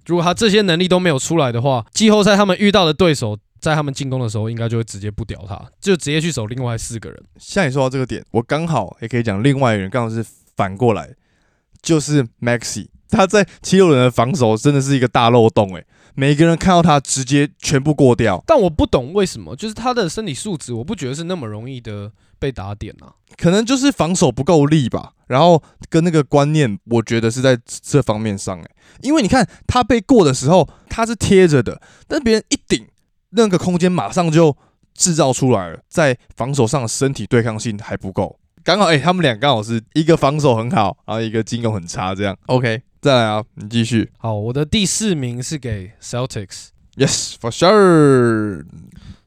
[0.07, 7.23] 如果他这些能力都没有出来的话，季后赛他们遇到的对手在他们进攻的时候，应该就会直接不屌他，就直接去守另外四个人。
[7.39, 10.25] 像你说到这个点，我刚好也可以讲另外一个人，刚好是
[10.57, 11.11] 反过来，
[11.81, 15.87] 就是 Maxi，他在七六人的防守真的是一个大漏洞，诶。
[16.15, 23.15] 每个人看到他直接全部过掉，但我不懂为什么，就是他的身体素质，我不觉得是那么容易的被打点啊。
[23.37, 28.61] 可能就是防守不够力吧，然后跟那个观念，我觉得是在这方面上。
[28.61, 28.71] 诶，
[29.01, 32.87] 因为你看他被过的时候，他是贴着的，但别人一顶，
[33.31, 34.55] 那个空间马上就
[34.95, 38.39] 制造出来了，在防守上的身体对抗性还不够。
[38.63, 42.83] 刚好，诶，他们俩刚好是一个防守很好，然后一个进攻很差，这样 OK。
[43.03, 44.13] 再来啊，你继续。
[44.17, 46.69] 好，我的第四名是给 Celtics。
[46.95, 48.65] Yes，for sure。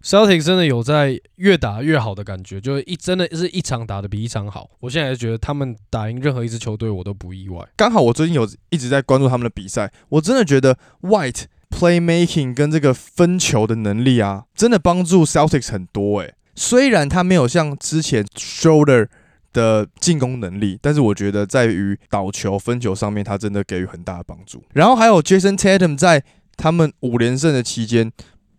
[0.02, 4.70] Celtics 真的有在越打越好的感觉，就是一真的是一场打的比一场好。
[4.80, 7.68] 我现在觉得他们打赢任何一支球队，我都不意外。
[7.76, 16.22] 刚好我最近有一直在关注他们的比赛，我真的觉得 White playmaking 跟这个分球的能力啊，真的帮助 Celtics 很多。
[16.22, 19.10] 诶，虽然他没有像之前 Shoulder。
[19.56, 24.62] 的进攻能力，但是我觉得在于导球、分球上面，他真的给予很大的帮助。
[24.74, 26.22] 然后还有 Jason Tatum 在
[26.58, 28.12] 他们五连胜的期间，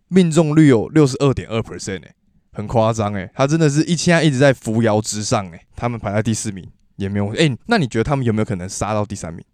[0.07, 2.15] 命中率有六十二点二 percent 哎，
[2.51, 9.45] 很夸张哎，他真的是一现在一直在扶摇直上哎，他们排在第四名也没有哎，那你觉得他们有没有可能杀到第三名？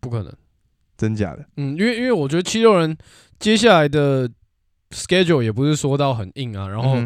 [0.00, 0.32] 不可能，
[0.96, 1.44] 真假的？
[1.58, 2.96] 嗯，因为因为我觉得七六人
[3.38, 4.30] 接下来的
[4.90, 6.96] schedule 也不是说到很硬啊，然后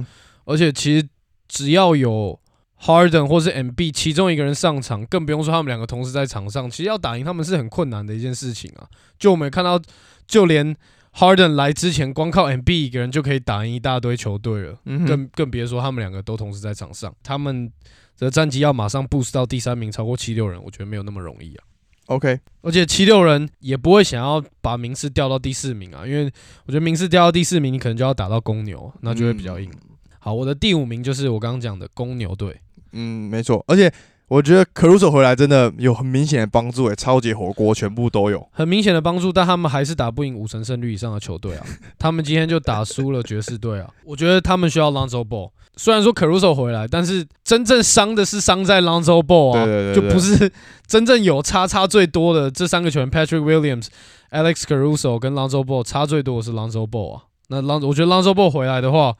[0.44, 1.08] 而且其实
[1.48, 2.38] 只要有
[2.82, 8.88] Harden 或是 MB 其中一个人上场，更不用说他们两个同时在场上，其实要打赢他们是很困难的一件事情啊。
[9.18, 9.80] 就我们看到，
[10.26, 10.74] 就连
[11.14, 17.14] Harden 来之前，光靠 MB 一个人就可以打赢一大堆球队了，嗯更更别说他们两个都同时在场上。
[17.22, 17.70] 他们
[18.18, 21.64] 的战绩要马上 boost 到第三名，超过七六人，我觉得没有那么容易啊。
[22.06, 26.24] OK，而且七六人也不会想要把名次掉到第四名啊，因为
[26.64, 29.70] 我觉得名次掉到第四名，你可能就要打到公牛，那就会比较硬。
[30.18, 32.60] 好，我的第五名就是我刚刚讲的公牛队。
[32.92, 33.92] 嗯，没错，而且
[34.28, 41.66] 我觉得 Caruso 回来真的有很明显的帮助诶，超级火锅全部都有很明显的帮助，但他们还是打不赢五成胜率以上的球队啊。
[41.98, 43.90] 他们今天就打输了爵士队啊。
[44.04, 50.52] 我觉得他们需要 Lonzo Ball，虽然说 Caruso 回来，但是真正伤的是伤在 Lonzo Ball 啊，就不是
[50.86, 53.86] 真正有差差最多的这三个球员 Patrick Williams、
[54.30, 57.22] Alex Caruso 跟 Lonzo Ball 差最多的是 Lonzo Ball 啊。
[57.48, 59.16] 那 Lonzo 我觉得 Lonzo Ball 回来的话。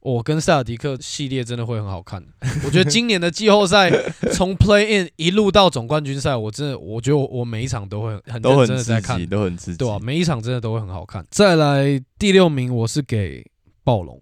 [0.00, 2.24] 我跟塞尔迪克系列真的会很好看。
[2.64, 3.90] 我觉得今年的季后赛
[4.32, 11.26] 从 Play In 一路到总冠军赛，我真的我觉得我每一场都会很认真的在看，都很刺激，对啊，每一场真的都会很好看。
[11.30, 13.44] 再来第六名，我是给
[13.84, 14.18] 暴龙。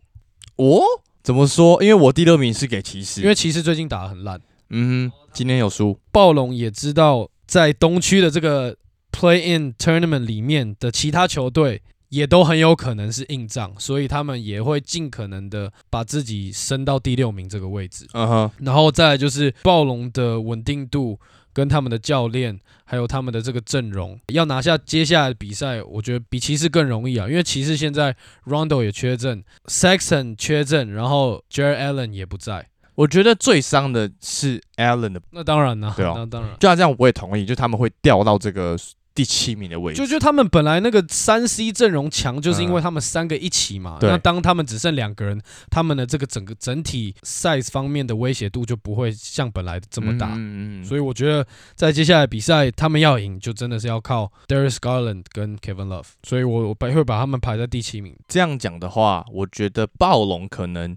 [0.56, 0.82] 哦，
[1.22, 1.80] 怎么说？
[1.82, 4.40] 因为我第六名是给骑士，因为骑士最近打的很烂。
[4.70, 5.96] 嗯，今天有输。
[6.10, 8.76] 暴龙也知道在东区的这个
[9.12, 11.82] Play In Tournament 里面的其他球队。
[12.08, 18.06] 也都很有可能是硬仗，所以他们也会尽可能的把自己升到第六名这个位置。
[18.12, 21.18] 嗯哼，然后再来就是暴龙的稳定度
[21.52, 28.16] 跟他们的教练，还有他们的这个阵容，要拿下接下来的比赛，我觉得比骑士更容易啊，因为骑士现在
[28.46, 32.68] Rondo 也缺阵，Saxon 缺阵，然后 Jared Allen 也不在。
[32.94, 36.50] 我觉得最伤的是 Allen 的，那当然啦，对啊那当然。
[36.58, 38.76] 就像这样我也同意，就他们会掉到这个
[39.18, 39.98] 第七名的位置。
[39.98, 43.96] 就就他们本来那个三 C 阵容强，就是因为他们三个一起嘛。
[43.98, 50.28] 对那当他们只剩两个人，他们的这个整个整体 size 方面的威胁度就不会像本来这么大。
[50.28, 56.06] 嗯嗯嗯所以我觉得在接下来比赛，他们要赢，就真的是要靠 Darius Garland 跟 Kevin Love。
[56.22, 58.14] 所以我我把会把他们排在第七名。
[58.28, 60.96] 这样讲的话，我觉得暴龙可能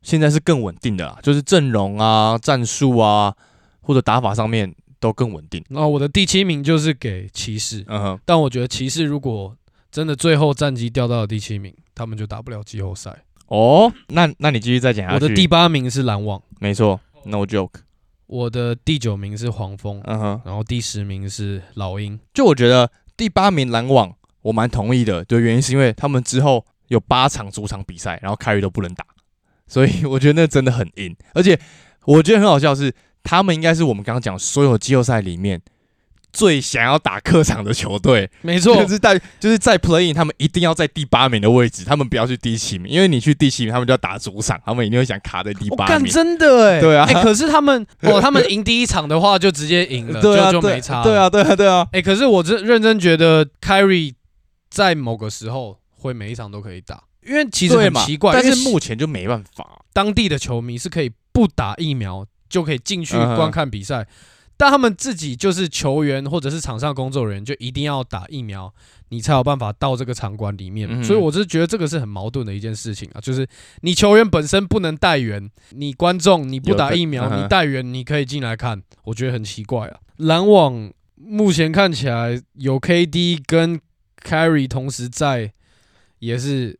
[0.00, 3.34] 现在是更稳定的啦，就是阵容啊、战术啊
[3.82, 5.62] 或者打法上面都更稳定。
[5.68, 9.54] 那我的第七名就是给骑士，嗯哼，但我觉得骑士如果
[9.90, 13.24] 真的最后战绩掉到了第七名，他们就打不了季后赛。
[13.48, 15.24] 哦，那那你继续再讲下去。
[15.24, 17.80] 我的第八名是篮网，没错，No joke。
[18.28, 22.18] 我的第九名是黄蜂，嗯哼，然后第十名是老鹰。
[22.32, 29.04] 就我觉得第八名篮网我蛮同意的，就原因是因为他们之后有八场主场比赛，然后凯瑞都不能打，
[29.66, 31.14] 所以我觉得那真的很硬。
[31.34, 31.60] 而且
[32.06, 35.60] 我觉得很好笑是，他们应该是我们刚刚讲所有季后赛里面
[36.32, 46.10] 最想要打客场的球队，没错就，是在就是在 playing，他们一定要在第八名的位置，他们不要去第七名，因为你去第七名，他们就要打主场，他们一定会想卡在第八名。
[46.10, 51.02] 真的哎，对啊哎，可是他们 哦，他们赢第一场的话就直接赢了，对啊，对就就没差。
[51.02, 54.14] 对，啊，对啊，对啊，哎，可是我真认真觉得 Kyrie
[54.70, 59.84] 在某个时候会每一场都可以打，因为其实很奇怪，但是目前就没办法。
[59.92, 64.06] 当地的球迷是可以不打疫苗就可以进去观看比赛，
[64.58, 68.70] 但他们自己就是球员或者是场上工作人员，就一定要打疫苗，
[69.08, 70.86] 你才有办法到这个场馆里面。
[70.90, 73.48] 嗯所以我是觉得这个是很矛盾的一件事情啊，就是
[73.80, 79.98] 你球员本身不能带援，你观众你不打疫苗，你带援你可以进来看，我觉得很奇怪啊。
[80.18, 83.80] 篮网目前看起来有 KD 跟
[84.22, 85.52] Carry 同时在，
[86.18, 86.78] 也是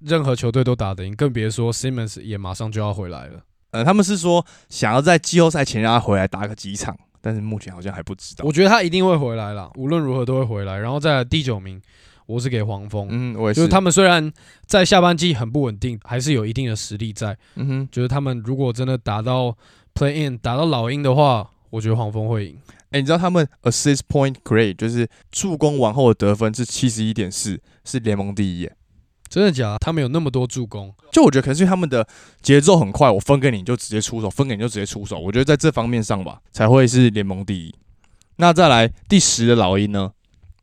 [0.00, 3.42] 任何球队都打得赢，更别说 Simmons 也马上就要回来了。
[3.70, 8.44] 呃，他们是说想要在季后赛前让他回来打个几场，但是目前好像还不知道。
[8.44, 10.78] 我觉得他一定会回来啦，无论如何都会回来。
[10.78, 11.80] 然后再来第九名，
[12.26, 13.54] 我是给黄蜂，嗯，我也。
[13.54, 14.32] 就是是他们虽然
[14.66, 17.36] 在下半季很不稳定，还是有一定的实力在。
[17.56, 19.56] 嗯哼，就是他们如果真的打到
[19.94, 22.58] Play In 打到老鹰的话，我觉得黄蜂会赢。
[22.90, 28.74] 哎、你知道他们 assist point grade 就是助攻完后的得分是七十一点四，是联盟第一耶。
[29.28, 29.78] 真的假的？
[29.78, 32.06] 他们有那么多助攻，就我觉得可能是因为他们的
[32.42, 35.18] 节奏很快，我分给你就直接出手，分给你就直接出手。
[35.18, 37.74] 我觉得在这方面上吧，才会是联盟第一。
[38.36, 40.12] 那再来第十的老鹰呢？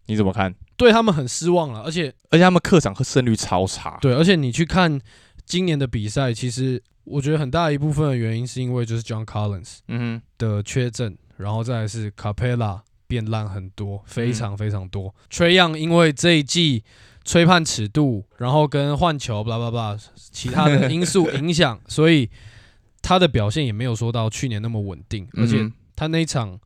[0.07, 0.53] 你怎么看？
[0.77, 1.81] 对他们很失望了。
[1.81, 3.97] 而且而且他们客场和胜率超差。
[4.01, 4.99] 对，而且你去看
[5.45, 15.13] 今年的比赛，其实我觉得很大一部分的原因是因为就是 John Collins 嗯的缺阵，然后再来是 Capella 变烂很多，非嗯常非常多。
[15.31, 16.83] Trey Young 因为这一季
[17.25, 19.99] 吹判尺度，然后跟换球，巴拉巴拉，
[20.31, 22.29] 其他的因素影响，所以
[23.01, 26.59] 他的表现也没有说到去年那么稳定，而且嗯他那一场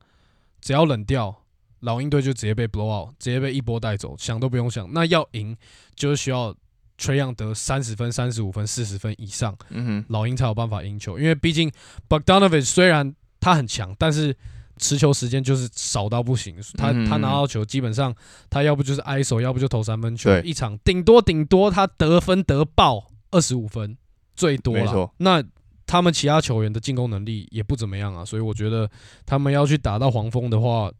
[0.59, 1.43] 只要冷掉，
[1.79, 4.91] 老鹰队就直接被 blow out，直接被一波带走，想都不用想。
[4.91, 5.55] 那要赢
[5.95, 6.53] 就是需要
[6.97, 11.17] Trey Young 得三十分、三十五分、四十分以上，嗯，老鹰才有办法赢球。
[11.17, 11.71] 因为毕竟
[12.09, 14.35] Bogdanovich 虽然他很强，但是
[14.79, 16.55] 持球时间就是少到不行。
[16.77, 18.15] 他嗯他拿到球，基本上
[18.49, 23.97] 他要不就是挨手，要不就投三分球，一场顶多顶多他得分得爆二十五分，
[24.35, 25.13] 最多了没错。
[25.17, 25.43] 那
[25.85, 28.89] 他们其他球员的进攻能力也不怎么样啊，所以我觉得
[29.25, 30.91] 他们要去打到黄蜂的话，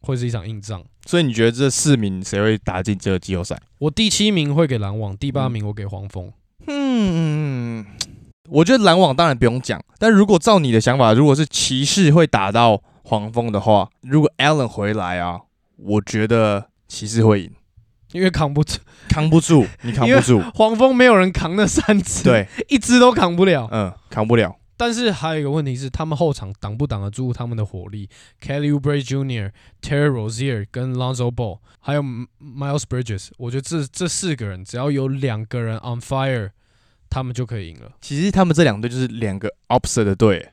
[0.00, 0.82] 会是一场硬仗。
[1.04, 3.60] 所以你觉得这四名谁会打进这个季后赛？
[3.78, 6.32] 我第七名会给篮网，第八名我给黄蜂。
[6.68, 7.86] 嗯，
[8.48, 15.42] 我觉得篮网当然不用讲，但如果照你的想法，如果是骑士会打到黄蜂的话，如果 Allen 回来啊，
[15.76, 17.52] 我觉得骑士会赢，
[18.10, 23.68] 因为扛不住，扛不住，你 扛不住，黄蜂没有人扛那三支，，对，一支都扛不了。
[23.70, 28.08] 嗯，扛不了，但是还有一个问题是，他们后场挡不挡得住他们的火力
[28.42, 36.50] ？Kelly Oubre Jr.、Terry Rozier 跟 Lonzo Ball，还有 Miles Bridges，我觉得这这四个人只要有两个人 on fire，
[37.08, 37.92] 他们就可以赢了。
[38.00, 40.48] 其实他们这两队就是两个 opposite 的队，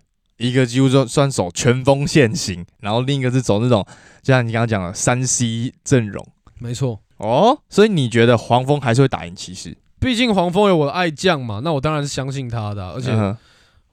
[0.50, 3.86] 一个几乎算算走全锋线型，然后另一个是走那种，
[4.22, 6.26] 就像你刚刚讲的三 C 阵容
[6.60, 9.76] 没错，哦，所以你觉得黄蜂还是会打赢骑士？
[10.00, 13.38] 毕竟黄蜂有我的爱将嘛，那我当然是相信他的啊、而且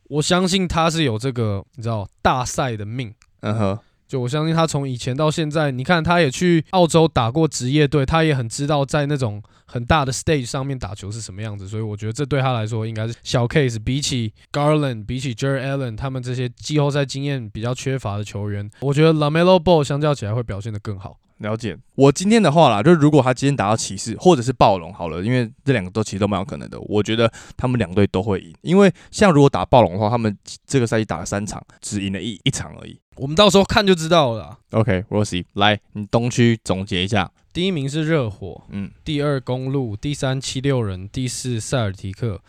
[0.09, 3.14] 我相信他是有这个你知道大赛的命。
[3.42, 3.78] 嗯哼，
[4.11, 13.79] 就我相信他从以前到现在，你看他也去澳洲打过职业队，他也很知道在那种很大的 stage 上面打球是什么样子，所以我觉得这对他来说应该是小 case。
[13.79, 21.17] 比起 Garland，比起 Jer Allen 他们这些季后赛经验比较缺乏的球员，我觉得 Lamelo Ball 相较起来会表现得更好。
[21.41, 21.76] 了解。
[21.95, 26.78] 我今天的话啦，就是如果他今天打到骑士或者是暴龙好了，因为这两个都其实都蛮有可能的。
[26.82, 30.36] 我觉得他们两队都会赢，因为像如果打暴龙的话，他们
[30.66, 32.99] 这个赛季打了三场，只赢了一一场而已。
[33.16, 34.59] 我们到时候看就知道了。
[34.70, 37.30] OK，Rosie，来，你东区总结一下。
[37.53, 42.41] 第一名是热火，嗯，第二公路，第三七六人，第四塞尔提克，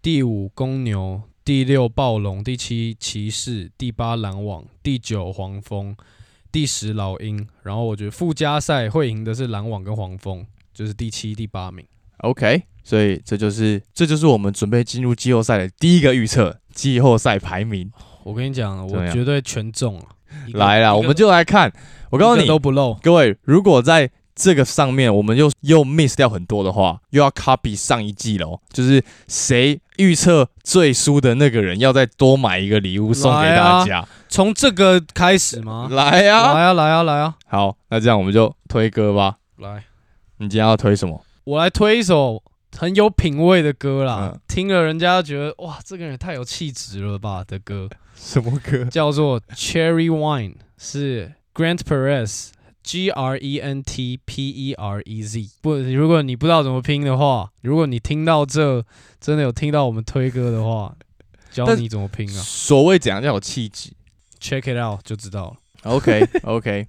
[0.00, 5.96] 第五公牛，第六暴龙，第七骑士，第八篮网，第九黄蜂。
[6.56, 11.84] 第十老鹰，然后我觉得附加赛会赢的是篮网跟黄蜂，就是第七、第八名。
[12.20, 17.92] OK，所以这就是这就是我们准备进入季后赛的第一个预测，季后赛排名。
[18.24, 20.04] 我跟你讲，我绝对全中了。
[20.54, 21.70] 来了，我们就来看。
[22.08, 22.94] 我告诉你都不漏。
[23.02, 28.60] 各位，如果在这个上面我们又又 miss 掉很多的话，又要 copy 上一季喽。
[28.70, 34.06] 就是谁预测最输的那个人，要再多买一个礼物送给大家。
[34.28, 35.88] 从这个开始吗？
[35.90, 37.34] 来呀，来呀，来呀，来呀！
[37.48, 39.38] 好，那这样我们就推歌吧。
[39.56, 39.82] 来，
[40.36, 41.24] 你今天要推什么？
[41.44, 42.42] 我来推一首
[42.76, 47.88] 很有品味的歌啦，听了人家觉得哇，这个人太有气质了吧的歌。
[48.14, 48.84] 什么歌？
[48.86, 52.48] 叫做 Cherry Wine，是 Grant Perez。
[52.86, 58.84] G R E N T P E R E Z，不，如果你不知道怎么拼的话，如果你听到这
[59.20, 60.94] 真的有听到我们推歌的话，
[61.50, 62.40] 教你怎么拼啊？
[62.40, 63.90] 所谓怎样叫有气质
[64.40, 65.56] ？Check it out 就知道了。
[65.82, 66.86] OK OK，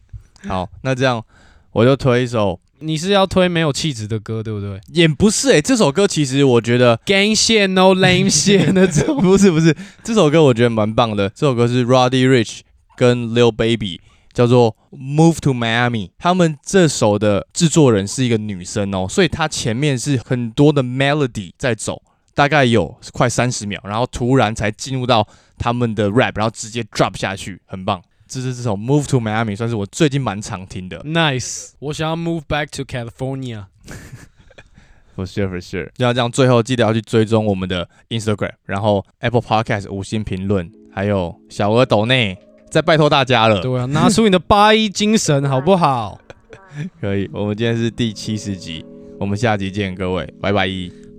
[0.47, 1.23] 好，那这样
[1.71, 2.59] 我就推一首。
[2.79, 4.79] 你是要推没有气质的歌，对不对？
[4.93, 11.27] 也不是诶，这首歌其实我觉得 gang shit no lame shit 那种， 不是不是，这首歌我觉得蛮棒的。
[11.31, 12.59] 这首歌是 Roddy Rich
[12.95, 13.99] 跟 Lil Baby。
[14.37, 22.03] 叫做 Move to Miami，他们这首的制作人是一个女生哦，所以她前面是很多的 melody 在走，
[22.35, 25.27] 大概有快三十秒，然后突然才进入到
[25.57, 27.99] 他们的 rap，然后直接 drop 下去，很棒。
[28.27, 30.99] 这是这首 Move to Miami，算是我最近蛮常听的。
[30.99, 33.65] Nice，我想要 Move back to California。
[35.17, 35.89] For sure, for sure。
[35.95, 42.37] 就要这样，最后记得要去追踪我们的 Instagram，然后 Apple Podcast 五星评论，还有小额抖内。
[42.69, 46.19] 再拜托大家了，对啊，拿出你的八一精神，好不好？
[47.01, 48.85] 可以，我们今天是第七十集，
[49.19, 50.67] 我们下集见，各位，拜拜。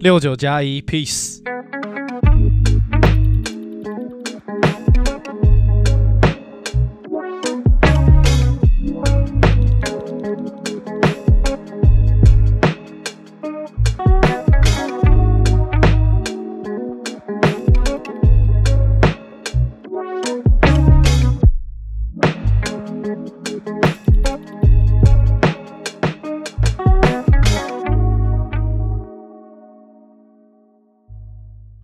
[0.01, 1.39] 六九加一，peace。